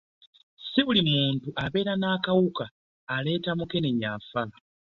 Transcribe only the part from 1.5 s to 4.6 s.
abeera n'akawuka aleeta mukenenya afa.